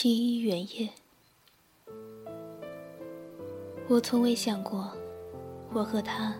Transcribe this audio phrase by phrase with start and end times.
[0.00, 0.88] 七一元夜，
[3.88, 4.88] 我从未想过，
[5.72, 6.32] 我和他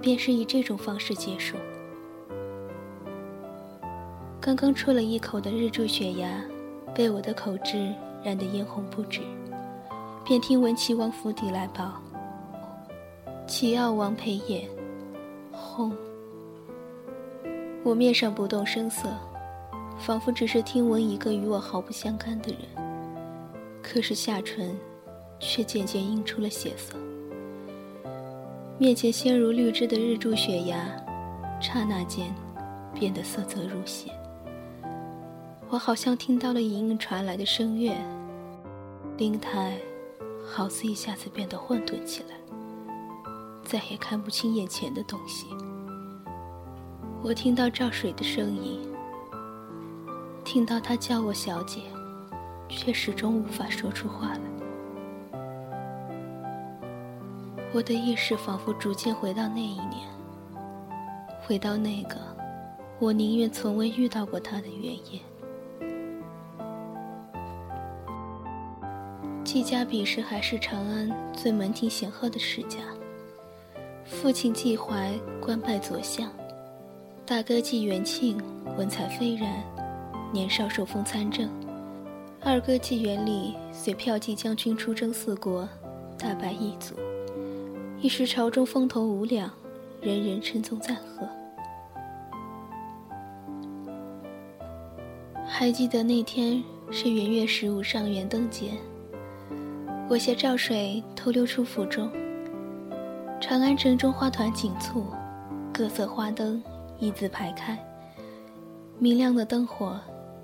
[0.00, 1.56] 便是以这种方式结束。
[4.40, 6.44] 刚刚啜了一口的日柱雪芽，
[6.94, 9.20] 被我的口汁染得嫣红不止，
[10.24, 12.00] 便听闻齐王府邸来报：
[13.48, 14.68] 齐奥王裴也，
[15.50, 15.92] 轰！
[17.82, 19.08] 我面上不动声色。
[20.00, 22.60] 仿佛只是听闻一个与我毫不相干的人，
[23.82, 24.74] 可是下唇
[25.38, 26.96] 却渐渐映出了血色。
[28.78, 30.88] 面前鲜如绿枝的日柱雪芽，
[31.60, 32.34] 刹那间
[32.94, 34.10] 变得色泽如血。
[35.68, 37.94] 我好像听到了隐隐传来的声乐，
[39.18, 39.76] 灵台
[40.50, 42.36] 好似一下子变得混沌起来，
[43.62, 45.46] 再也看不清眼前的东西。
[47.22, 48.89] 我听到照水的声音。
[50.52, 51.80] 听到他叫我小姐，
[52.68, 54.40] 却始终无法说出话来。
[57.72, 60.08] 我的意识仿佛逐渐回到那一年，
[61.40, 62.16] 回到那个
[62.98, 65.20] 我宁愿从未遇到过他的原野。
[69.44, 72.78] 季家彼时还是长安最门庭显赫的世家，
[74.04, 76.28] 父亲季怀官拜左相，
[77.24, 78.36] 大哥季元庆
[78.76, 79.48] 文采斐然。
[80.32, 81.50] 年少受封参政，
[82.40, 85.68] 二哥纪元礼随骠骑将军出征四国，
[86.16, 86.94] 大败异族，
[88.00, 89.50] 一时朝中风头无两，
[90.00, 91.28] 人人称颂赞贺。
[95.48, 98.70] 还记得那天是元月十五上元灯节，
[100.08, 102.08] 我携赵水偷溜出府中。
[103.40, 105.06] 长安城中花团锦簇，
[105.72, 106.62] 各色花灯
[107.00, 107.76] 一字排开，
[109.00, 110.00] 明亮的灯火。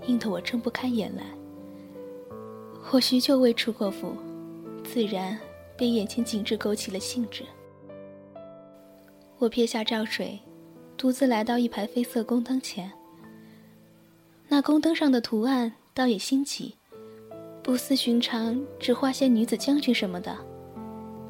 [0.06, 1.24] 映得我睁不开眼来。
[2.92, 4.14] 我许久未出过府，
[4.84, 5.36] 自然
[5.76, 7.44] 被眼前景致勾起了兴致。
[9.38, 10.38] 我撇下照水，
[10.96, 12.90] 独自来到一排绯色宫灯前。
[14.48, 16.76] 那宫灯上的图案倒也新奇，
[17.62, 20.36] 不似寻常只画些女子将军什么的，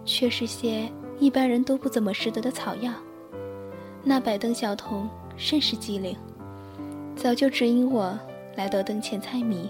[0.05, 2.93] 却是些一般人都不怎么识得的草药。
[4.05, 6.15] 那百灯小童甚是机灵，
[7.17, 8.17] 早就指引我。
[8.57, 9.69] 来到灯前猜谜，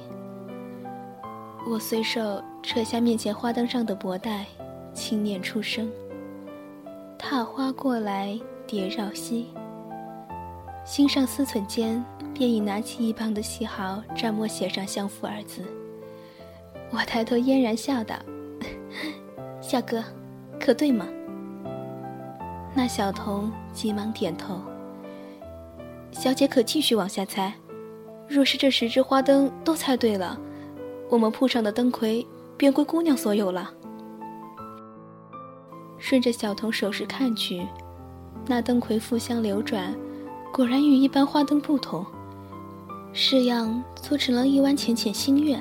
[1.68, 4.46] 我随手扯下面前花灯上的薄带，
[4.94, 5.90] 轻念出声
[7.18, 9.48] ：“踏花过来蝶绕膝。”
[10.86, 12.02] 心上思忖间，
[12.32, 15.62] 便已拿起一旁的细毫，蘸墨写上“相夫”二字。
[16.92, 18.14] 我抬头嫣然笑道
[19.60, 20.04] ：“小哥，
[20.60, 21.08] 可对吗？”
[22.72, 24.60] 那小童急忙点头
[26.12, 27.52] ：“小姐可继续往下猜。”
[28.28, 30.38] 若是这十只花灯都猜对了，
[31.08, 32.26] 我们铺上的灯魁
[32.56, 33.70] 便归姑娘所有了。
[35.98, 37.66] 顺着小童手势看去，
[38.46, 39.94] 那灯魁复香流转，
[40.52, 42.04] 果然与一般花灯不同，
[43.12, 45.58] 式样做成了一弯浅浅星月，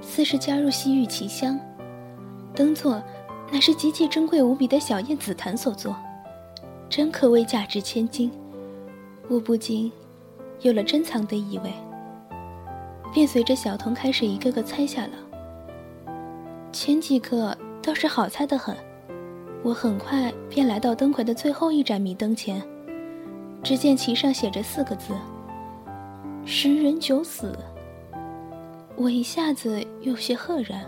[0.00, 1.58] 似是加入西域奇香。
[2.54, 3.02] 灯座
[3.52, 5.94] 乃是极其珍贵无比的小燕紫檀所做，
[6.88, 8.30] 真可谓价值千金。
[9.28, 9.92] 我不禁。
[10.62, 11.72] 有了珍藏的意味，
[13.12, 15.12] 便随着小童开始一个个猜下了。
[16.70, 18.76] 前几个倒是好猜的很，
[19.62, 22.62] 我很快便来到灯魁的最后一盏迷灯前，
[23.62, 25.14] 只见其上写着四个字
[26.44, 27.58] ：“十人九死。”
[28.96, 30.84] 我一下子有些赫然，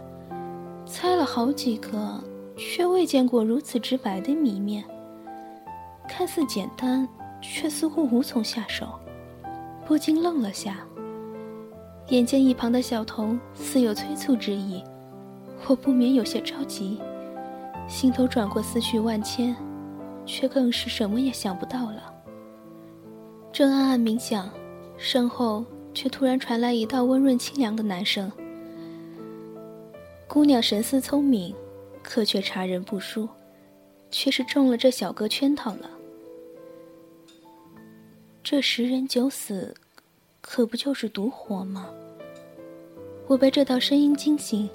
[0.85, 2.23] 猜了好几个，
[2.59, 4.85] 却未见过如此直白的谜面。
[6.07, 7.09] 看似简单，
[7.41, 8.87] 却似乎无从下手。
[9.93, 10.79] 不禁愣了下，
[12.09, 14.83] 眼见一旁的小童似有催促之意，
[15.67, 16.99] 我不免有些着急，
[17.87, 19.55] 心头转过思绪万千，
[20.25, 22.11] 却更是什么也想不到了。
[23.53, 24.49] 正暗暗冥想，
[24.97, 28.33] 身后却突然传来一道温润清凉的男声
[30.27, 31.55] ：“姑娘神思聪明，
[32.03, 33.29] 可却察人不淑，
[34.11, 35.91] 却是中了这小哥圈套了。”
[38.43, 39.73] 这十人九死，
[40.43, 41.89] 可不就是毒火吗？
[43.29, 44.69] 我被这道声音惊醒，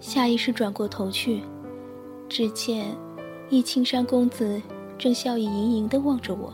[0.00, 1.42] 下意识转过头去，
[2.28, 2.86] 只见
[3.50, 4.60] 一青山公子
[4.98, 6.52] 正笑意盈盈地望着我，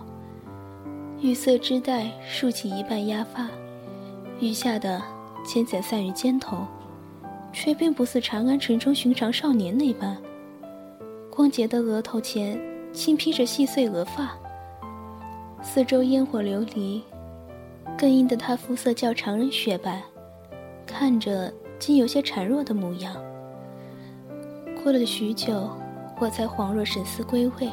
[1.20, 3.48] 玉色织带竖起一半压发，
[4.40, 5.00] 余下的
[5.46, 6.66] 浅浅散于肩头，
[7.52, 10.18] 却并不似长安城中寻常少年那般，
[11.30, 12.60] 光洁的额头前
[12.92, 14.36] 轻披着细碎额发。
[15.62, 17.02] 四周烟火流离，
[17.98, 20.02] 更映得他肤色较常人雪白，
[20.86, 23.16] 看着竟有些孱弱的模样。
[24.82, 25.70] 过了许久，
[26.18, 27.70] 我才恍若神思归位，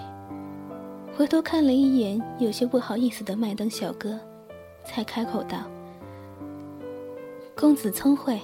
[1.15, 4.19] 回头看了一眼有些不好意思的麦登小哥，
[4.83, 5.59] 才开口道
[7.55, 8.39] ：“公子聪慧，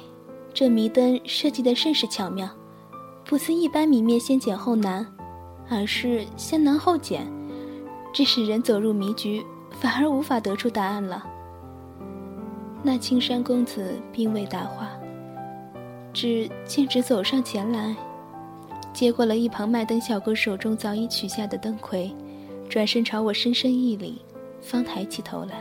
[0.53, 2.47] 这迷灯设计的甚是巧妙，
[3.25, 5.05] 不似一般谜面先简后难，
[5.69, 7.25] 而是先难后简，
[8.13, 11.25] 致使人走入迷局，反而无法得出答案了。”
[12.81, 14.89] 那青山公子并未答话，
[16.13, 17.95] 只径直走上前来，
[18.93, 22.09] 接过了一旁麦登小哥手中早已取下的灯魁，
[22.69, 24.21] 转身朝我深深一礼，
[24.61, 25.57] 方抬起头来。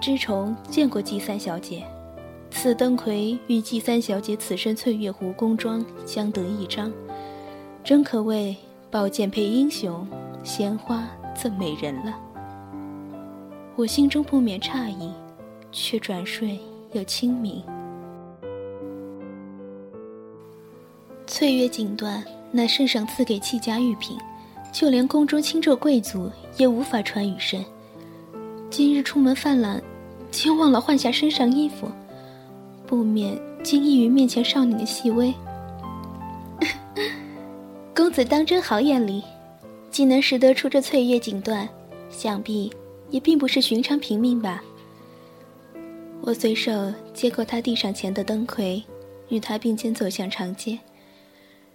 [0.00, 1.82] 知虫见过季三小姐，
[2.50, 6.92] 此灯魁与季三小姐此身翠月湖宫装相得益彰，
[7.82, 8.54] 真可谓
[8.90, 10.06] 宝剑配英雄，
[10.44, 12.14] 鲜花赠美人了。
[13.74, 15.10] 我心中不免诧异。
[15.72, 16.56] 却转瞬
[16.92, 17.62] 又清明。
[21.26, 24.18] 翠月锦缎，乃圣上赐给戚家玉品，
[24.70, 27.64] 就连宫中清胄贵族也无法穿与身。
[28.68, 29.82] 今日出门犯懒，
[30.30, 31.90] 竟忘了换下身上衣服，
[32.86, 35.32] 不免惊异于面前少女的细微。
[37.96, 39.22] 公子当真好眼力，
[39.90, 41.66] 既能识得出这翠月锦缎，
[42.10, 42.70] 想必
[43.08, 44.62] 也并不是寻常平民吧。
[46.24, 46.72] 我随手
[47.12, 48.80] 接过他递上前的灯魁，
[49.28, 50.78] 与他并肩走向长街。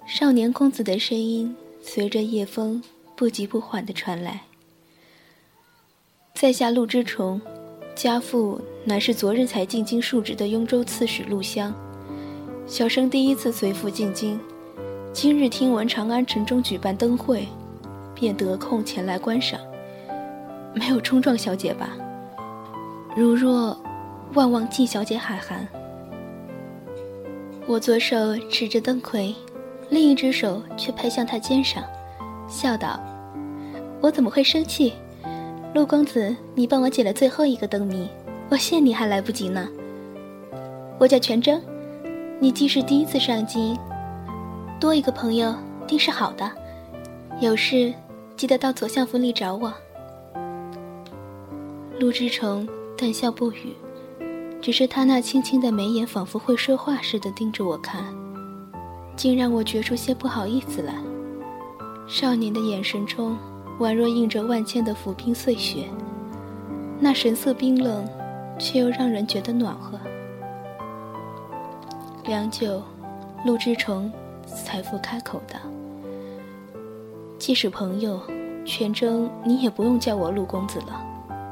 [0.08, 2.82] 少年公子的声音随着夜风
[3.14, 4.42] 不急不缓地传来
[6.34, 7.42] ：“在下陆之虫，
[7.94, 11.74] 家父乃是昨日才进京述职的雍州刺史陆湘。
[12.66, 14.40] 小生第一次随父进京，
[15.12, 17.46] 今日听闻长安城中举办灯会，
[18.16, 19.60] 便得空前来观赏。
[20.74, 21.98] 没有冲撞小姐吧？
[23.14, 23.78] 如若……”
[24.34, 25.68] 万望季小姐海涵。
[27.66, 29.36] 我左手持着灯魁，
[29.90, 31.84] 另一只手却拍向他肩上，
[32.48, 33.00] 笑道
[34.00, 34.94] ：“我怎么会生气？
[35.74, 38.08] 陆公子，你帮我解了最后一个灯谜，
[38.50, 39.68] 我谢你还来不及呢。
[40.98, 41.62] 我叫全真，
[42.40, 43.78] 你既是第一次上京，
[44.80, 45.54] 多一个朋友
[45.86, 46.50] 定是好的。
[47.42, 47.94] 有事
[48.36, 49.74] 记得到左相府里找我。”
[52.00, 53.74] 陆之成淡笑不语。
[54.62, 58.04] 只是他那轻轻的眉眼，仿佛会说话似的盯着我看，
[59.16, 60.96] 竟让我觉出些不好意思来。
[62.08, 63.38] 少年的眼神中，
[63.80, 65.86] 宛若映着万千的浮冰碎雪，
[67.00, 68.08] 那神色冰冷，
[68.58, 70.00] 却又让人觉得暖和。
[72.26, 72.82] 良久，
[73.46, 74.12] 陆之虫
[74.46, 75.60] 才复开口道
[77.40, 78.20] ：“即使朋友，
[78.66, 81.02] 全真你也不用叫我陆公子了，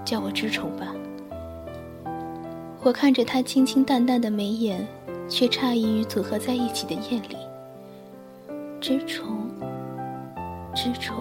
[0.04, 0.88] 叫我之虫吧。”
[2.86, 4.88] 我看着他清清淡淡的眉眼，
[5.28, 7.36] 却诧异于组合在一起的艳丽。
[8.80, 9.50] 知虫，
[10.76, 11.16] 知虫，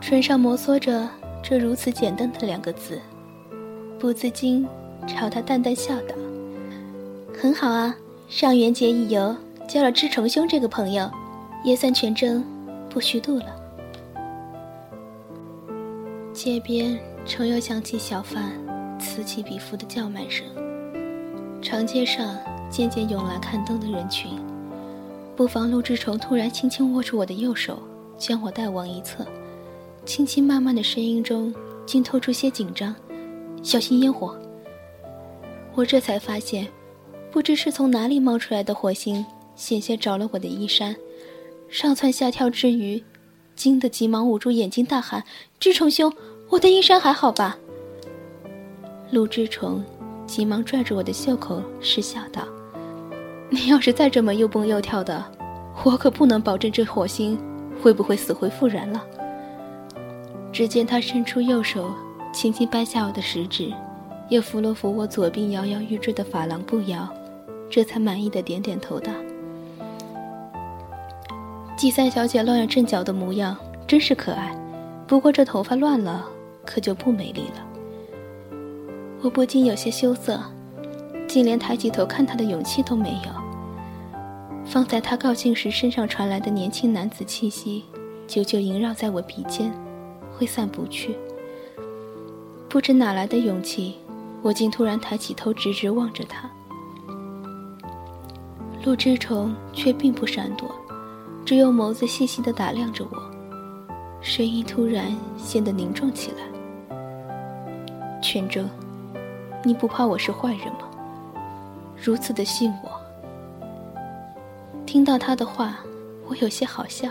[0.00, 1.08] 唇上摩挲着
[1.42, 3.00] 这如此简单的两个字，
[3.98, 4.64] 不自禁
[5.08, 6.14] 朝他淡淡笑道
[7.36, 7.92] ：“很好啊，
[8.28, 9.34] 上元节一游，
[9.66, 11.10] 交了知虫兄这个朋友，
[11.64, 12.44] 也算全真
[12.88, 13.46] 不虚度了。”
[16.32, 16.96] 街边
[17.26, 18.52] 重又响起小贩
[19.00, 20.46] 此起彼伏的叫卖声。
[21.62, 22.38] 长街上
[22.70, 24.30] 渐渐涌来看灯的人群，
[25.34, 27.78] 不妨陆志崇突然轻轻握住我的右手，
[28.16, 29.26] 将我带往一侧，
[30.04, 31.52] 轻轻慢慢的声音中
[31.84, 32.94] 竟透出些紧张
[33.62, 34.38] ：“小心烟火。”
[35.74, 36.66] 我这才发现，
[37.30, 40.96] 不知是从哪里冒出来的火星，险些着了我的衣衫，
[41.68, 43.02] 上蹿下跳之余，
[43.54, 45.22] 惊得急忙捂住眼睛大喊
[45.60, 46.12] ：“志崇兄，
[46.48, 47.58] 我的衣衫还好吧？”
[49.10, 49.82] 陆志崇。
[50.26, 52.46] 急忙拽住我的袖口，失笑道
[53.50, 55.24] ：“你要是再这么又蹦又跳的，
[55.82, 57.36] 我可不能保证这火星
[57.82, 59.04] 会不会死灰复燃了。”
[60.54, 61.92] 只见他伸出右手，
[62.32, 63.72] 轻轻掰下我的食指，
[64.28, 67.08] 又扶了扶我左鬓摇摇欲坠的发廊步摇，
[67.68, 69.10] 这才满意的点点头道
[71.76, 74.56] ：“季三小姐乱了阵脚的模样真是可爱，
[75.08, 76.24] 不过这头发乱了，
[76.64, 77.66] 可就不美丽了。”
[79.22, 80.40] 我不禁有些羞涩，
[81.28, 84.64] 竟连抬起头看他的勇气都没有。
[84.64, 87.84] 方才他靠近时，身上传来的年轻男子气息，
[88.26, 89.70] 久久萦绕在我鼻尖，
[90.32, 91.14] 挥散不去。
[92.68, 93.96] 不知哪来的勇气，
[94.40, 96.50] 我竟突然抬起头，直直望着他。
[98.84, 100.70] 陆之虫却并不闪躲，
[101.44, 103.18] 只用眸子细细地打量着我，
[104.22, 106.96] 声音突然显得凝重起来
[108.22, 108.66] ：“全真。”
[109.62, 110.88] 你不怕我是坏人吗？
[111.94, 112.90] 如此的信我。
[114.86, 115.80] 听到他的话，
[116.26, 117.10] 我有些好笑，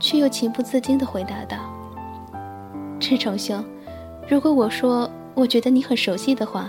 [0.00, 1.56] 却又情不自禁地回答道
[2.98, 3.64] ：“志成兄，
[4.28, 6.68] 如果我说我觉得你很熟悉的话，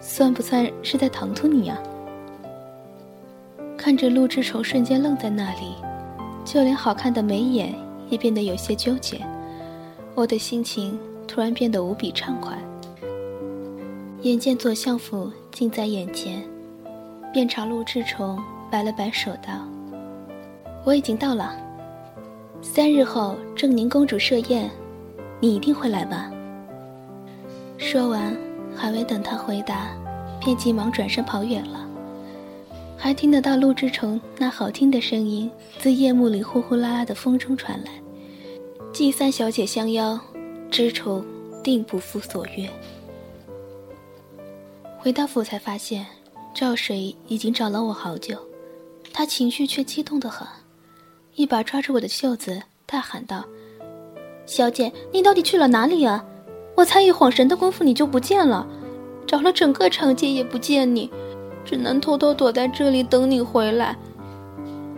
[0.00, 1.76] 算不算是在唐突你呀？”
[3.76, 5.74] 看着陆志成瞬间愣在那里，
[6.46, 7.74] 就连好看的眉眼
[8.08, 9.20] 也变得有些纠结，
[10.14, 12.56] 我的心情突然变得无比畅快。
[14.22, 16.42] 眼见左相府近在眼前，
[17.32, 18.38] 便朝陆志成。
[18.70, 19.66] 摆了摆手，道
[20.84, 21.56] ：“我已经到了。
[22.60, 24.70] 三日后正宁公主设宴，
[25.40, 26.30] 你一定会来吧？”
[27.78, 28.36] 说完，
[28.76, 29.88] 还未等他回答，
[30.38, 31.88] 便急忙转身跑远了。
[32.94, 37.92] 还听得到陆志成那好听的声音自夜幕里呼呼啦啦的风中传来
[38.92, 40.20] ：“季三小姐相邀，
[40.70, 41.24] 知崇
[41.64, 42.68] 定不负所约。”
[45.00, 46.04] 回到府才发现，
[46.52, 48.36] 赵水已经找了我好久。
[49.12, 50.46] 他情绪却激动得很，
[51.36, 53.44] 一把抓住我的袖子，大喊道
[54.44, 56.24] ：“小姐，你到底去了哪里啊？
[56.76, 58.66] 我才一晃神的功夫，你就不见了，
[59.24, 61.08] 找了整个长街也不见你，
[61.64, 63.96] 只能偷偷躲在这里等你回来。”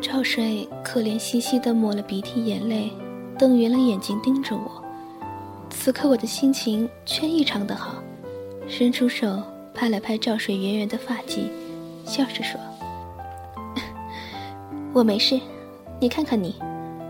[0.01, 2.91] 赵水可怜兮兮地抹了鼻涕眼泪，
[3.39, 4.83] 瞪圆了眼睛盯着我。
[5.69, 8.03] 此刻我的心情却异常的好，
[8.67, 9.43] 伸出手
[9.81, 11.49] 拍了拍赵水圆圆的发髻，
[12.05, 12.61] 笑着说。
[14.93, 15.41] 我没事，
[15.99, 16.55] 你看看你，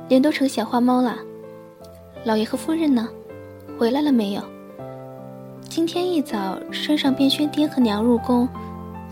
[0.09, 1.19] 脸都成小花猫了。
[2.23, 3.09] 老爷和夫人呢？
[3.77, 4.43] 回来了没有？
[5.69, 8.49] 今天一早，山上便宣爹和娘入宫，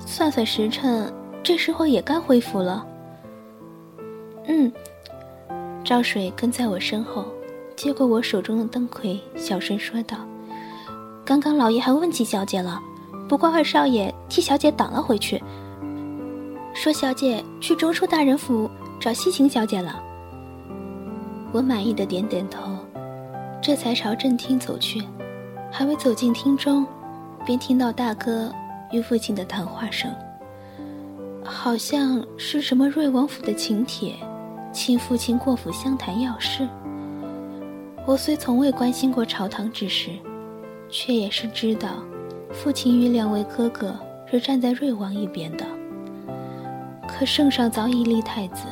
[0.07, 1.13] 算算时辰，
[1.43, 2.87] 这时候也该恢复了。
[4.47, 4.73] 嗯，
[5.83, 7.25] 赵水跟在我身后，
[7.75, 10.19] 接过我手中的灯魁，小声说道
[11.27, 12.81] ：“刚刚老爷还问起小姐了，
[13.29, 15.43] 不过二少爷替小姐挡了回去。”
[16.75, 20.03] 说：“小姐去中书大人府找西晴小姐了。”
[21.53, 22.77] 我满意的点点头，
[23.61, 25.03] 这才朝正厅走去。
[25.71, 26.87] 还未走进厅中，
[27.45, 28.51] 便听到大哥
[28.91, 30.11] 与父亲的谈话声，
[31.45, 34.15] 好像是什么瑞王府的请帖，
[34.73, 36.67] 请父亲过府相谈要事。
[38.07, 40.11] 我虽从未关心过朝堂之事，
[40.89, 41.89] 却也是知道，
[42.51, 43.95] 父亲与两位哥哥
[44.31, 45.65] 是站在瑞王一边的。
[47.07, 48.67] 可圣上早已立太子，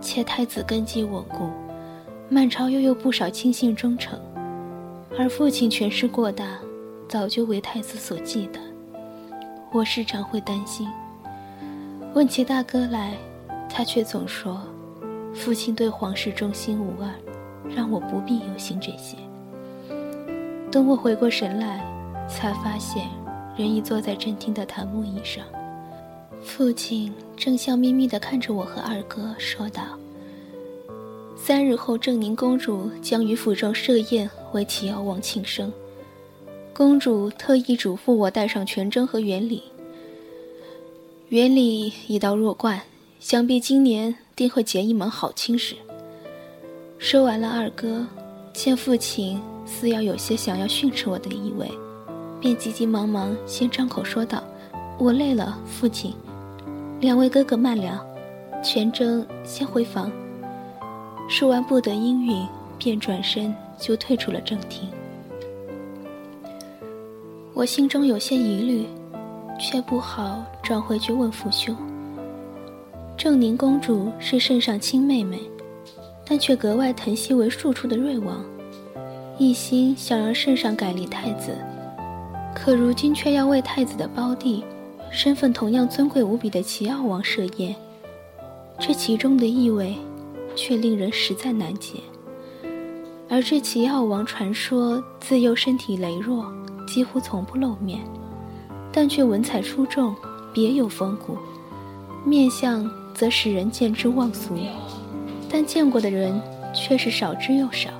[0.00, 1.50] 且太子根基稳固，
[2.28, 4.18] 满朝又有不少亲信忠诚，
[5.18, 6.58] 而父亲权势过大，
[7.08, 8.58] 早就为太子所忌惮。
[9.72, 10.88] 我时常会担心。
[12.12, 13.16] 问起大哥来，
[13.68, 14.60] 他却总说，
[15.32, 17.08] 父亲对皇室忠心无二，
[17.74, 19.16] 让我不必忧心这些。
[20.72, 21.84] 等我回过神来，
[22.30, 23.08] 才发现
[23.56, 25.44] 人已坐在正厅的檀木椅上。
[26.42, 29.82] 父亲正笑眯眯地看着我和二哥，说道
[31.36, 35.70] ：“三日后，正宁公主将于府中设宴，为齐耀王庆生。
[36.72, 39.62] 公主特意嘱咐我带上全真和元礼。
[41.28, 42.80] 元礼已到弱冠，
[43.20, 45.74] 想必今年定会结一门好亲事。”
[46.98, 48.06] 说完了，二哥
[48.54, 51.70] 见父亲似要有些想要训斥我的意味，
[52.40, 54.42] 便急急忙忙先张口说道
[54.98, 56.14] ：“我累了，父亲。”
[57.00, 57.94] 两位哥哥慢聊，
[58.62, 60.10] 全真先回房。
[61.28, 62.46] 说完不得应允，
[62.78, 64.88] 便转身就退出了正厅。
[67.52, 68.86] 我心中有些疑虑，
[69.58, 71.76] 却不好转回去问父兄。
[73.16, 75.38] 正宁公主是圣上亲妹妹，
[76.24, 78.42] 但却格外疼惜为庶出的瑞王，
[79.36, 81.54] 一心想让圣上改立太子，
[82.54, 84.64] 可如今却要为太子的胞弟。
[85.12, 87.74] 身份同样尊贵无比的齐奥王设宴，
[88.78, 89.96] 这其中的意味，
[90.54, 91.94] 却令人实在难解。
[93.28, 96.46] 而这齐奥王传说自幼身体羸弱，
[96.86, 97.98] 几乎从不露面，
[98.92, 100.14] 但却文采出众，
[100.52, 101.36] 别有风骨，
[102.24, 104.56] 面相则使人见之忘俗，
[105.50, 106.40] 但见过的人
[106.72, 107.90] 却是少之又少，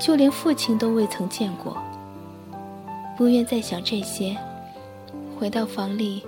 [0.00, 1.76] 就连父亲都未曾见过。
[3.16, 4.36] 不愿再想这些。
[5.38, 6.22] 回到房里，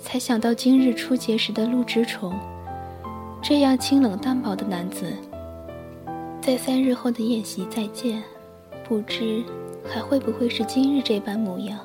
[0.00, 2.34] 才想到今日初结时的陆之虫，
[3.42, 5.12] 这样清冷淡薄的男子，
[6.40, 8.22] 在三日后的宴席再见，
[8.88, 9.42] 不知
[9.88, 11.78] 还会不会是今日这般模样。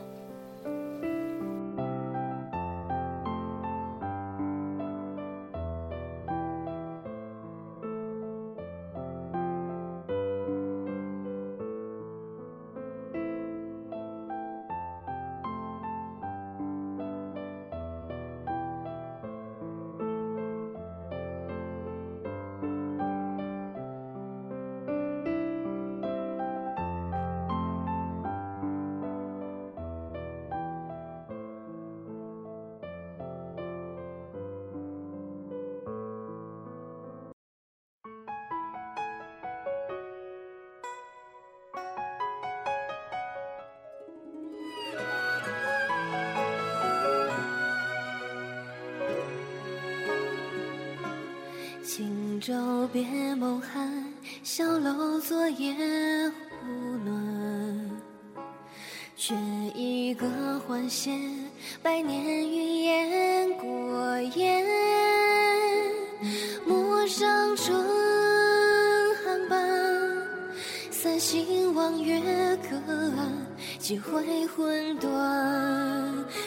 [71.82, 72.22] 望月
[72.58, 72.78] 隔
[73.18, 73.48] 岸，
[73.80, 75.10] 几回魂断，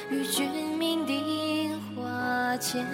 [0.09, 0.49] 与君
[0.79, 2.87] 酩酊花前。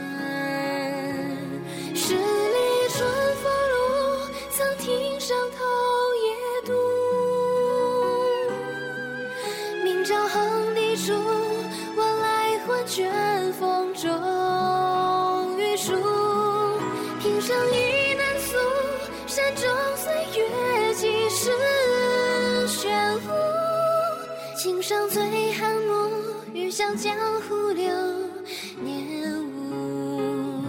[24.91, 26.11] 上醉寒暮，
[26.53, 27.95] 欲向江湖流
[28.83, 30.65] 年无。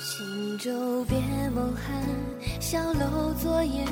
[0.00, 1.16] 轻舟别
[1.54, 2.02] 梦寒，
[2.58, 3.84] 小楼昨夜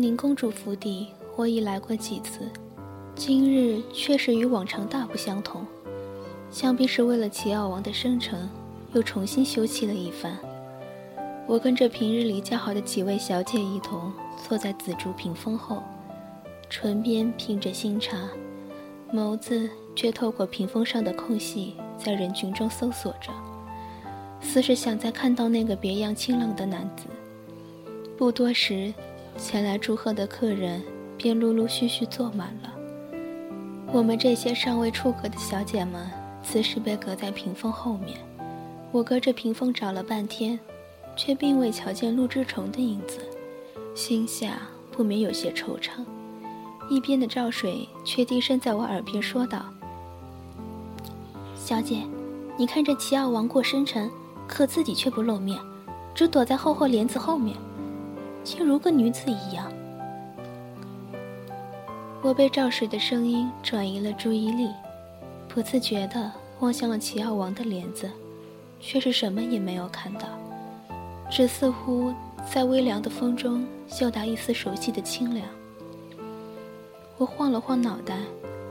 [0.00, 2.48] 宁公主府邸，我已来过几次，
[3.16, 5.66] 今日确实与往常大不相同，
[6.52, 8.48] 想必是为了齐奥王的生辰，
[8.92, 10.38] 又重新修葺了一番。
[11.48, 14.12] 我跟着平日里较好的几位小姐一同
[14.48, 15.82] 坐在紫竹屏风后，
[16.70, 18.16] 唇边品着新茶，
[19.12, 23.32] 眸子却透过屏风上的空隙在人群中搜索着，
[24.40, 27.06] 似是想再看到那个别样清冷的男子。
[28.16, 28.92] 不多时，
[29.38, 30.82] 前来祝贺的客人
[31.16, 32.74] 便陆陆续续坐满了。
[33.92, 36.10] 我们这些尚未出阁的小姐们，
[36.42, 38.18] 此时被隔在屏风后面。
[38.90, 40.58] 我隔着屏风找了半天，
[41.14, 43.20] 却并未瞧见陆之虫的影子，
[43.94, 44.58] 心下
[44.90, 46.04] 不免有些惆怅。
[46.90, 49.66] 一边的赵水却低声在我耳边说道
[51.54, 52.02] ：“小姐，
[52.56, 54.10] 你看这齐奥王过生辰，
[54.48, 55.56] 可自己却不露面，
[56.14, 57.56] 只躲在厚厚帘子后面。”
[58.48, 59.70] 竟如个女子一样。
[62.22, 64.70] 我被赵水的声音转移了注意力，
[65.46, 68.10] 不自觉地望向了齐奥王的帘子，
[68.80, 70.28] 却是什么也没有看到，
[71.30, 72.10] 只似乎
[72.50, 75.46] 在微凉的风中嗅到一丝熟悉的清凉。
[77.18, 78.16] 我晃了晃脑袋，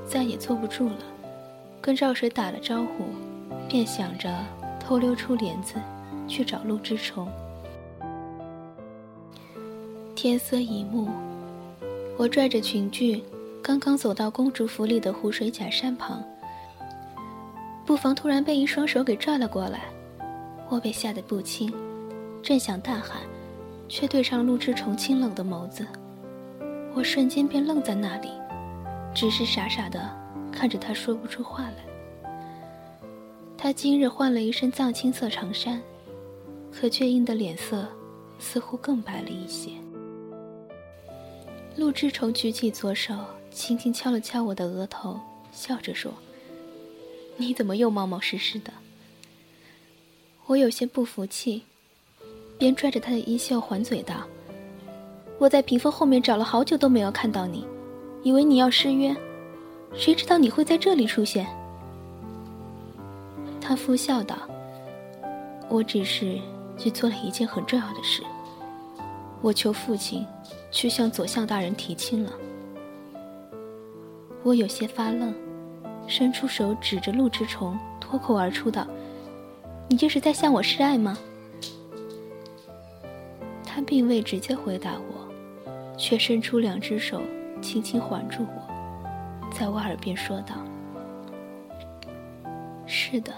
[0.07, 0.97] 再也坐不住了，
[1.79, 3.05] 跟赵水打了招呼，
[3.69, 4.35] 便想着
[4.79, 5.75] 偷溜出帘子
[6.27, 7.29] 去找陆之虫。
[10.17, 11.07] 天色已暮，
[12.17, 13.21] 我拽着裙裾
[13.61, 16.23] 刚刚走到公主府里的湖水假山旁，
[17.85, 19.81] 不防突然被一双手给拽了过来，
[20.69, 21.71] 我被吓得不轻，
[22.41, 23.21] 正想大喊，
[23.87, 25.85] 却对上陆之虫清冷的眸子，
[26.95, 28.29] 我瞬间便愣在那里，
[29.13, 30.09] 只是傻傻的
[30.51, 32.33] 看着他，说不出话来。
[33.55, 35.79] 他今日换了一身藏青色长衫，
[36.71, 37.85] 可却映的脸色
[38.39, 39.69] 似乎更白了一些。
[41.77, 43.13] 陆之崇举起左手。
[43.49, 45.19] 轻轻敲了敲我的额头，
[45.51, 46.13] 笑着说
[47.37, 48.71] ：“你怎么又冒冒失失的？”
[50.45, 51.63] 我有些不服气，
[52.59, 54.13] 边拽着他的衣袖还嘴道
[55.39, 57.65] ：“我在屏风后面找了好久都没有看到你，
[58.21, 59.15] 以为你要失约，
[59.95, 61.47] 谁知道你会在这里出现。”
[63.59, 64.37] 他敷笑道
[65.67, 66.39] ：“我只是
[66.77, 68.21] 去做了一件很重要的事，
[69.47, 70.27] 我求父亲
[70.71, 72.33] 去向左相大人提亲了。”
[74.43, 75.33] 我有些发愣，
[76.05, 78.85] 伸出手指着陆之虫，脱口而出道
[79.87, 81.17] ：“你这是在向我示爱吗？”
[83.63, 85.29] 他并未直接回答我，
[85.97, 87.21] 却伸出两只手，
[87.61, 90.55] 轻轻环住我，在我耳边说道
[92.85, 93.31] ：“是的，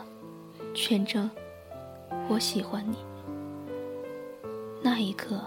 [0.74, 1.30] 全真，
[2.28, 2.98] 我喜欢你。”
[4.82, 5.40] 那一刻，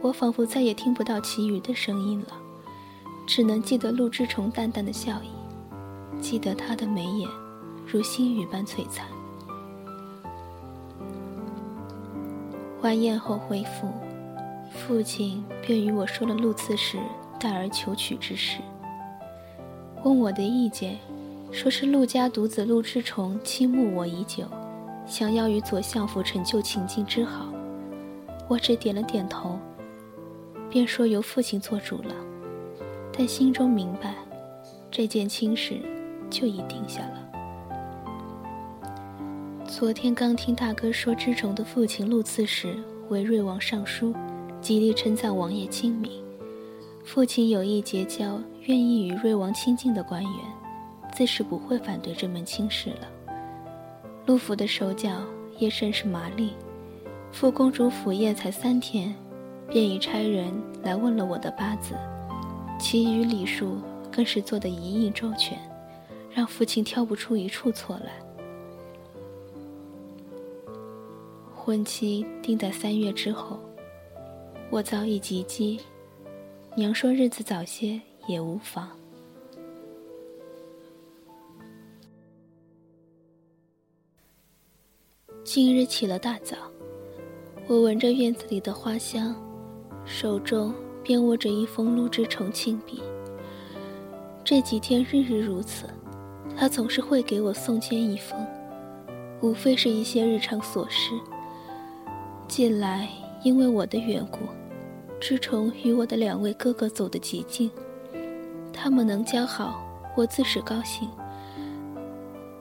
[0.00, 2.28] 我仿佛再也听不到其余的声音了。
[3.26, 5.28] 只能记得陆之虫淡淡的笑意，
[6.20, 7.28] 记得他的眉眼
[7.86, 9.06] 如星雨般璀璨。
[12.80, 13.92] 晚宴后回府，
[14.70, 16.96] 父亲便与我说了陆刺史
[17.38, 18.60] 待儿求娶之事，
[20.04, 20.96] 问我的意见，
[21.50, 24.44] 说是陆家独子陆之虫倾慕我已久，
[25.06, 27.52] 想要与左相府成就秦晋之好。
[28.48, 29.58] 我只点了点头，
[30.70, 32.14] 便说由父亲做主了。
[33.12, 34.14] 但心中明白，
[34.90, 35.80] 这件亲事
[36.30, 37.24] 就已定下了。
[39.66, 42.74] 昨天刚听大哥说，知虫的父亲陆刺史
[43.08, 44.14] 为瑞王上书，
[44.60, 46.10] 极力称赞王爷精明。
[47.04, 50.32] 父亲有意结交愿意与瑞王亲近的官员，
[51.12, 53.08] 自是不会反对这门亲事了。
[54.26, 55.10] 陆府的手脚
[55.58, 56.52] 也甚是麻利，
[57.32, 59.14] 副公主府业才三天，
[59.70, 60.52] 便已差人
[60.82, 61.94] 来问了我的八字。
[62.80, 63.78] 其余礼数
[64.10, 65.58] 更是做得一应周全，
[66.30, 68.12] 让父亲挑不出一处错来。
[71.54, 73.58] 婚期定在三月之后，
[74.70, 75.78] 我早已及笄，
[76.74, 78.88] 娘说日子早些也无妨。
[85.44, 86.56] 今日起了大早，
[87.66, 89.34] 我闻着院子里的花香，
[90.08, 90.74] 手中。
[91.00, 93.02] 便握着一封陆之虫亲笔。
[94.44, 95.86] 这几天日日如此，
[96.54, 98.38] 他总是会给我送笺一封，
[99.40, 101.12] 无非是一些日常琐事。
[102.46, 103.08] 近来
[103.42, 104.40] 因为我的缘故，
[105.18, 107.70] 之虫与我的两位哥哥走得极近，
[108.70, 109.82] 他们能交好，
[110.14, 111.08] 我自是高兴。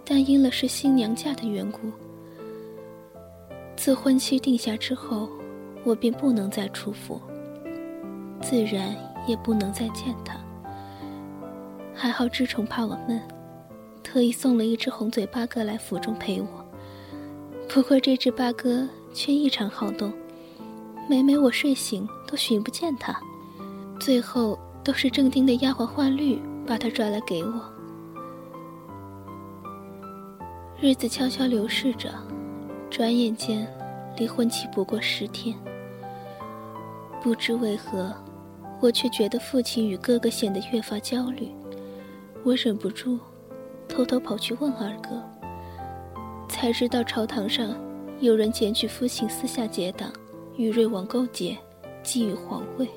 [0.06, 1.80] 但因了是新娘嫁的缘故，
[3.76, 5.28] 自婚期定下之后，
[5.84, 7.20] 我便不能再出府。
[8.50, 8.96] 自然
[9.28, 10.38] 也不能再见他。
[11.94, 13.22] 还好志宠怕我闷，
[14.02, 16.48] 特意送了一只红嘴八哥来府中陪我。
[17.68, 20.14] 不过这只八哥却异常好动，
[21.10, 23.20] 每每我睡醒都寻不见它，
[24.00, 27.62] 最后都是正丁的丫鬟幻绿把它抓来给我。
[30.80, 32.14] 日子悄悄流逝着，
[32.90, 33.68] 转眼间
[34.16, 35.54] 离婚期不过十天。
[37.22, 38.16] 不知为何。
[38.80, 41.50] 我却觉得父亲与哥哥显得越发焦虑，
[42.44, 43.20] 我忍不住
[43.88, 45.22] 偷偷跑去问二哥，
[46.48, 47.76] 才知道朝堂上
[48.20, 50.14] 有人检举父亲私下结党，
[50.58, 51.58] 与瑞王勾结，
[52.04, 52.88] 觊觎皇位。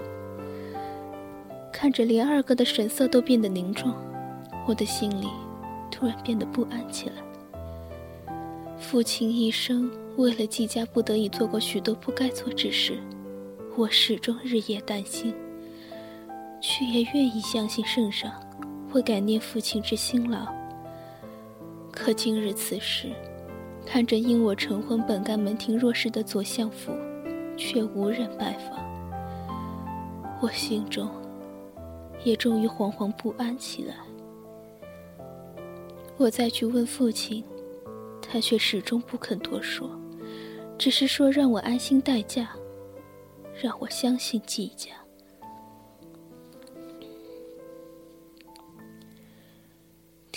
[1.72, 3.94] 看着连二哥的神色都变得凝重，
[4.66, 5.28] 我的心里
[5.90, 7.14] 突然变得不安起来。
[8.78, 12.98] 父亲一生为了季家不得已做过许多不该做之事，
[13.76, 15.34] 我始终日夜担心。
[16.60, 18.30] 却也愿意相信圣上
[18.90, 20.46] 会感念父亲之辛劳。
[21.90, 23.08] 可今日此时，
[23.84, 26.92] 看着因我成婚本该门庭若市的左相府，
[27.56, 28.78] 却无人拜访，
[30.40, 31.08] 我心中
[32.24, 33.94] 也终于惶惶不安起来。
[36.16, 37.42] 我再去问父亲，
[38.20, 39.90] 他却始终不肯多说，
[40.76, 42.50] 只是说让我安心待嫁，
[43.60, 44.90] 让我相信季家。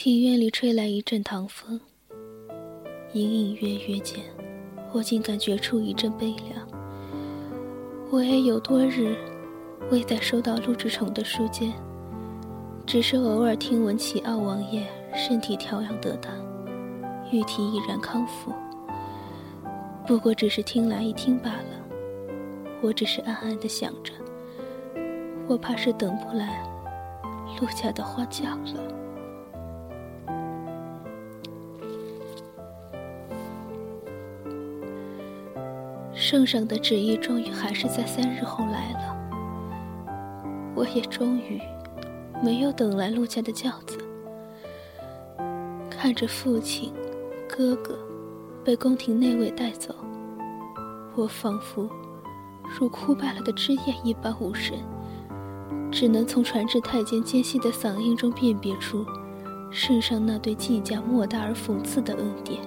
[0.03, 1.79] 庭院里吹来一阵唐风，
[3.13, 4.21] 隐隐约约间，
[4.91, 6.67] 我竟感觉出一阵悲凉。
[8.11, 9.15] 我也有多日
[9.89, 11.71] 未再收到陆志宠的书笺，
[12.85, 14.85] 只是偶尔听闻齐奥王爷
[15.15, 16.33] 身体调养得当，
[17.31, 18.51] 玉体已然康复。
[20.05, 21.79] 不过只是听来一听罢了。
[22.81, 24.11] 我只是暗暗的想着，
[25.47, 26.61] 我怕是等不来
[27.61, 29.02] 陆家的花轿了。
[36.23, 40.07] 圣上的旨意终于还是在三日后来了，
[40.73, 41.59] 我也终于
[42.41, 43.97] 没有等来陆家的轿子。
[45.89, 46.93] 看着父亲、
[47.45, 47.99] 哥哥
[48.63, 49.93] 被宫廷内卫带走，
[51.13, 51.89] 我仿佛
[52.79, 54.77] 如枯败了的枝叶一般无神，
[55.91, 59.05] 只能从传至太监尖细的嗓音中辨别出
[59.71, 62.61] 圣上那对季家莫大而讽刺的恩典。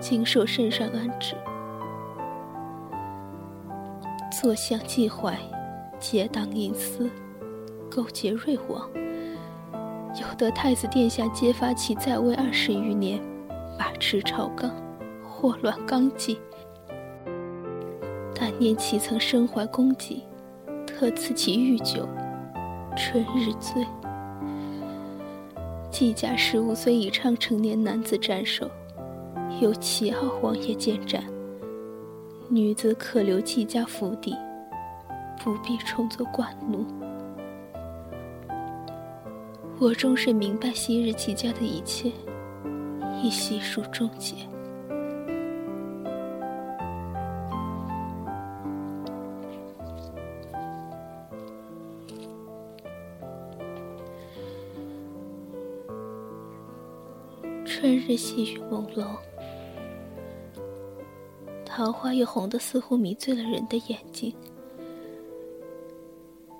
[0.00, 1.36] 谨受圣上安旨。
[4.38, 5.34] 坐相纪怀，
[5.98, 7.08] 结党营私，
[7.90, 8.86] 勾结瑞王，
[10.20, 13.18] 有得太子殿下揭发其在位二十余年，
[13.78, 14.70] 把持朝纲，
[15.26, 16.38] 祸乱纲纪。
[18.38, 20.22] 但念其曾身怀功绩，
[20.86, 22.06] 特赐其御酒，
[22.94, 23.86] 春日醉。
[25.90, 28.70] 季家十五岁以上成年男子斩首，
[29.62, 31.24] 由齐奥王爷监斩。
[32.48, 34.34] 女子可留季家府邸，
[35.42, 36.86] 不必充作官奴。
[39.80, 42.12] 我终是明白昔日季家的一切，
[43.20, 44.36] 已悉数终结。
[57.64, 59.04] 春日细雨朦胧。
[61.76, 64.34] 桃花也红得似乎迷醉了人的眼睛。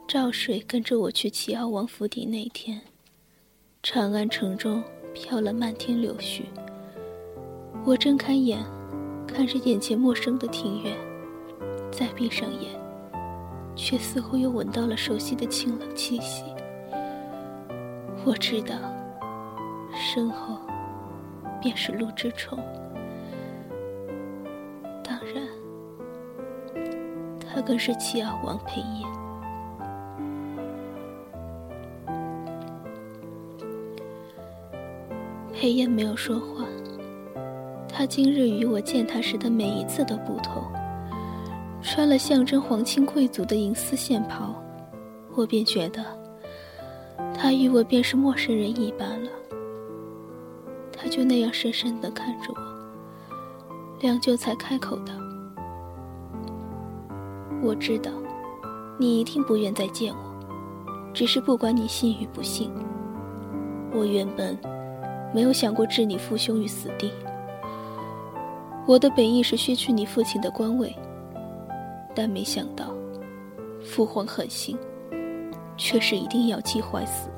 [0.07, 2.79] 赵水跟着我去齐奥王府邸那天，
[3.83, 6.42] 长安城中飘了漫天柳絮。
[7.87, 8.62] 我睁开眼，
[9.26, 10.94] 看着眼前陌生的庭院，
[11.90, 12.79] 再闭上眼，
[13.74, 16.44] 却似乎又闻到了熟悉的清冷气息。
[18.22, 18.74] 我知道，
[19.94, 20.61] 身后
[21.59, 22.62] 便是陆之宠。
[27.56, 29.08] 他更是齐奥王裴炎。
[35.54, 36.66] 裴燕没有说话，
[37.88, 40.62] 他今日与我见他时的每一次都不同。
[41.80, 44.54] 穿了象征皇亲贵族的银丝线袍，
[45.34, 46.04] 我便觉得
[47.34, 49.30] 他与我便是陌生人一般了。
[50.92, 52.60] 他就那样深深的看着我，
[54.02, 55.25] 良久才开口道。
[57.66, 58.12] 我知道，
[58.96, 61.12] 你一定不愿再见我。
[61.12, 62.70] 只是不管你信与不信，
[63.92, 64.57] 我原本
[65.35, 67.11] 没有想过置你父兄于死地。
[68.87, 70.94] 我的本意是削去你父亲的官位，
[72.14, 72.94] 但没想到
[73.83, 74.79] 父皇狠心，
[75.76, 77.29] 却是一定要季怀死。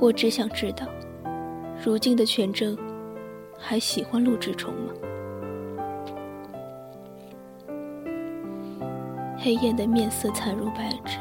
[0.00, 0.88] 我只想知道，
[1.84, 2.76] 如今的权争，
[3.56, 4.92] 还喜欢陆志崇吗？
[9.42, 11.16] 黑燕的面色惨如白纸，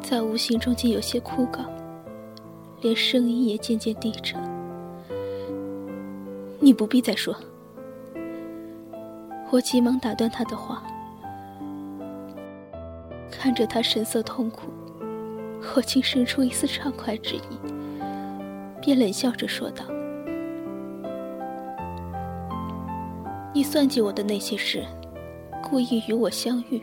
[0.00, 1.60] 在无形中竟有些枯槁，
[2.80, 4.42] 连声音也渐渐低沉。
[6.58, 7.32] 你不必再说。
[9.52, 10.82] 我急忙打断他的话，
[13.30, 14.72] 看着他神色痛苦，
[15.76, 17.42] 我竟生出一丝畅快之意，
[18.80, 19.84] 便冷笑着说道
[23.54, 24.84] ：“你算计我的那些事，
[25.62, 26.82] 故意与我相遇。”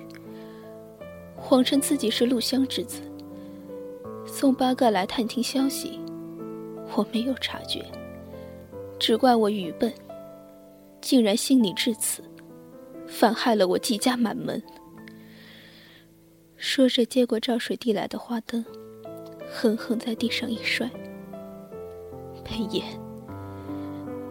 [1.48, 3.02] 谎称自己是陆香之子，
[4.26, 6.00] 送八个来探听消息，
[6.98, 7.86] 我没有察觉，
[8.98, 9.94] 只怪我愚笨，
[11.02, 12.24] 竟然信你至此，
[13.06, 14.60] 反害了我季家满门。
[16.58, 18.66] 说着，接过赵水递来的花灯，
[19.48, 20.90] 狠狠在地上一摔。
[22.44, 22.84] 裴炎，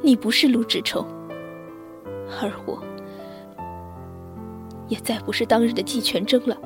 [0.03, 1.07] 你不是陆志冲，
[2.41, 2.83] 而我，
[4.89, 6.59] 也再不是当日的季全征了。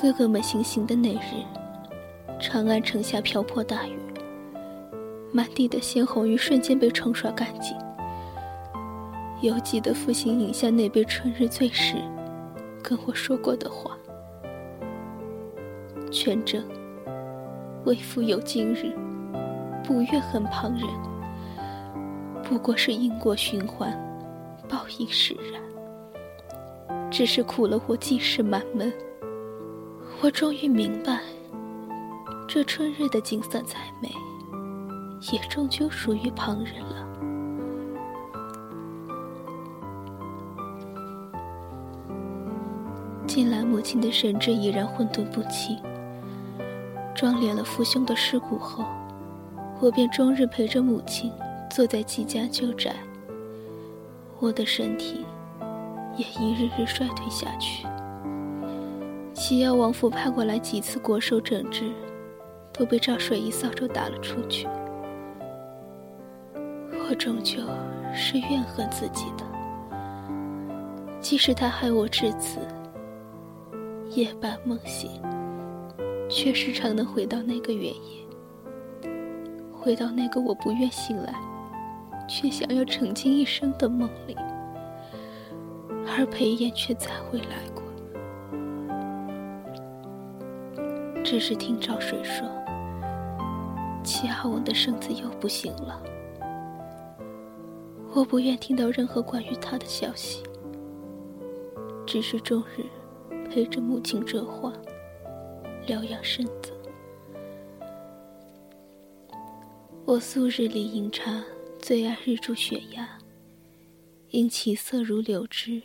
[0.00, 1.44] 哥哥们行刑的那日，
[2.40, 3.98] 长安城下瓢泼大雨，
[5.30, 7.76] 满地的鲜红鱼瞬间被冲刷干净。
[9.42, 11.96] 犹记得父亲饮下那杯春日醉时，
[12.82, 13.94] 跟我说过的话：
[16.10, 16.64] 全真，
[17.84, 18.96] 为父有今日，
[19.84, 20.88] 不怨恨旁人。
[22.42, 23.92] 不过是因果循环，
[24.66, 25.60] 报应使然。
[27.10, 28.90] 只是苦了我济世满门，
[30.22, 31.18] 我终于明白，
[32.46, 34.12] 这春日的景色再美，
[35.32, 37.06] 也终究属于旁人了。
[43.26, 45.78] 近来母亲的神志已然混沌不清，
[47.14, 48.84] 装殓了父兄的尸骨后，
[49.80, 51.32] 我便终日陪着母亲
[51.70, 52.94] 坐在季家旧宅。
[54.38, 55.24] 我的身体
[56.14, 57.86] 也一日日衰退下去。
[59.40, 61.90] 齐耀王府派过来几次国手整治，
[62.74, 64.68] 都被赵水一扫帚打了出去。
[67.08, 67.56] 我终究
[68.12, 69.44] 是怨恨自己的，
[71.20, 72.60] 即使他害我至此。
[74.10, 75.10] 夜半梦醒，
[76.28, 78.22] 却时常能回到那个原野，
[79.72, 81.34] 回到那个我不愿醒来，
[82.28, 84.36] 却想要沉浸一生的梦里。
[86.06, 87.79] 而裴炎却再未来过。
[91.30, 92.44] 只是听赵水说，
[94.02, 96.02] 齐阿王的身子又不行了。
[98.12, 100.42] 我不愿听到任何关于他的消息，
[102.04, 102.84] 只是终日。
[103.48, 104.72] 陪着母亲折花，
[105.86, 106.72] 疗养身子。
[110.04, 111.44] 我素日里饮茶，
[111.78, 113.08] 最爱日柱雪芽，
[114.30, 115.80] 因其色如柳枝，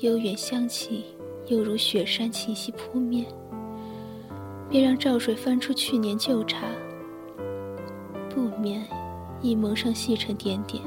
[0.00, 1.06] 悠远香气
[1.46, 3.24] 又如雪山气息扑面，
[4.70, 6.68] 便让赵水翻出去年旧茶，
[8.32, 8.86] 不免
[9.42, 10.80] 已蒙上细尘点点，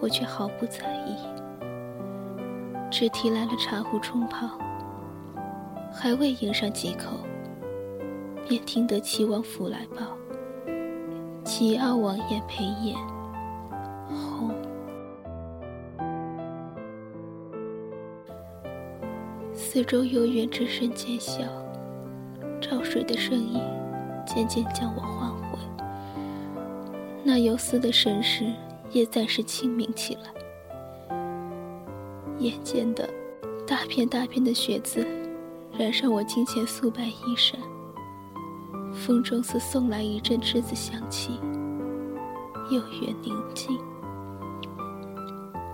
[0.00, 1.16] 我却毫不在意，
[2.90, 4.50] 只提来了茶壶冲泡。
[5.90, 7.16] 还未饮上几口，
[8.46, 10.02] 便听得齐王府来报：
[11.44, 12.94] 齐阿王爷陪宴，
[14.08, 14.50] 轰！
[19.54, 21.44] 四周游园之声渐小，
[22.74, 23.62] 赵水的声音
[24.26, 25.58] 渐渐将我唤回，
[27.22, 28.52] 那游丝的神识
[28.90, 31.14] 也暂时清明起来。
[32.40, 33.08] 眼见的，
[33.64, 35.06] 大片大片的血渍。
[35.78, 37.60] 染上我金钱素白衣衫，
[38.92, 41.38] 风中似送来一阵栀子香气，
[42.72, 43.78] 又远宁静。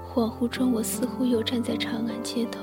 [0.07, 2.61] 恍惚中，我似乎又站在长安街头，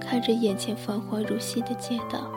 [0.00, 2.30] 看着眼前繁华如昔的街道。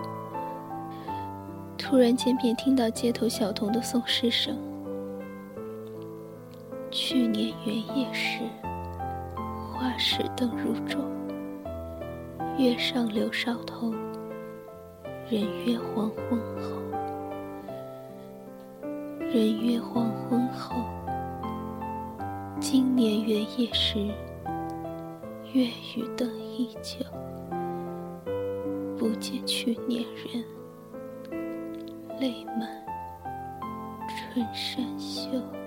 [1.91, 4.57] 突然间，便听到街头小童的诵诗声
[6.89, 8.39] ：“去年元夜时，
[9.73, 10.99] 花市灯如昼。”
[12.57, 13.91] 月上柳梢头，
[15.29, 16.79] 人约黄昏后。
[19.19, 20.85] 人约黄昏后，
[22.61, 23.99] 今年元夜时，
[25.51, 25.65] 月
[25.97, 27.05] 与灯依旧，
[28.97, 30.41] 不见去年人，
[32.21, 32.69] 泪满
[34.07, 35.60] 春衫袖。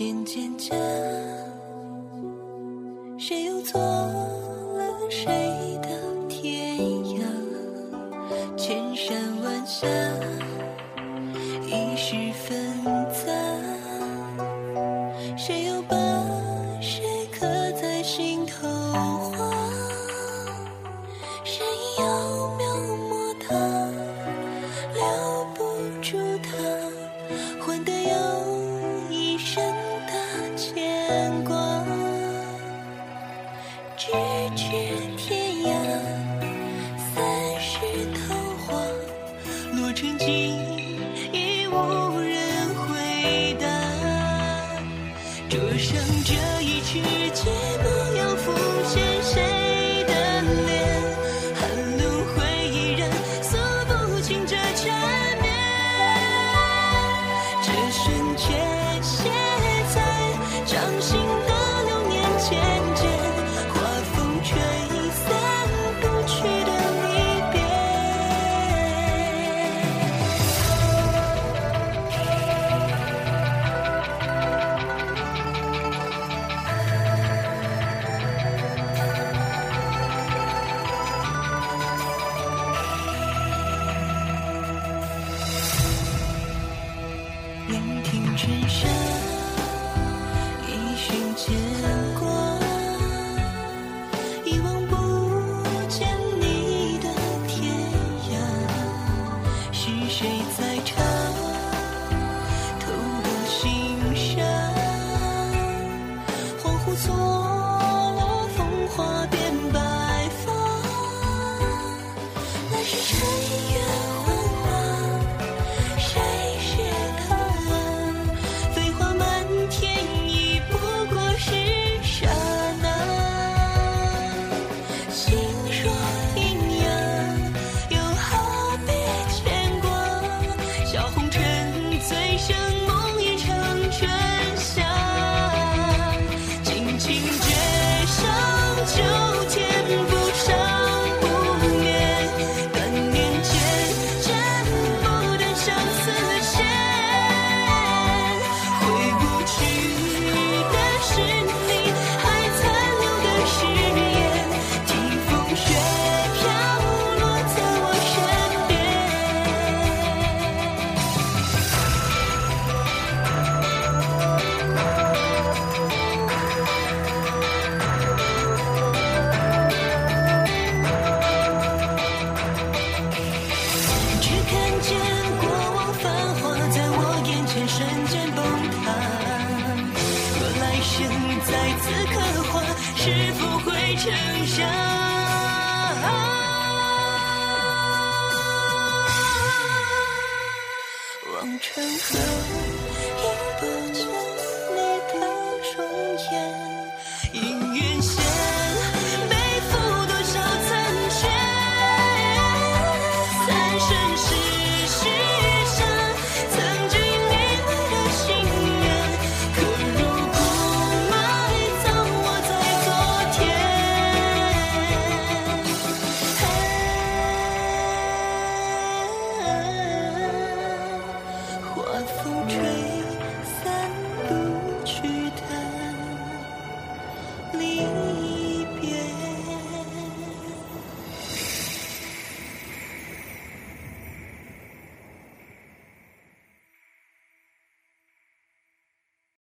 [0.00, 1.29] 渐渐渐。